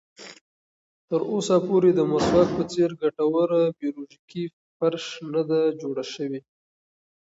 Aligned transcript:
تر 1.09 1.21
اوسه 1.33 1.55
پورې 1.67 1.89
د 1.93 1.99
مسواک 2.11 2.49
په 2.57 2.63
څېر 2.71 2.89
ګټوره 3.01 3.61
بیولوژیکي 3.79 4.43
فرش 4.77 5.05
نه 5.33 5.41
ده 5.49 5.59
جوړه 5.81 6.03
شوې. 6.13 6.41